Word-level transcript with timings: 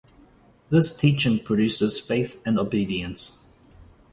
This 0.71 0.97
teaching 0.97 1.43
produces 1.43 1.99
faith 1.99 2.41
and 2.43 2.57
obedience. 2.57 3.45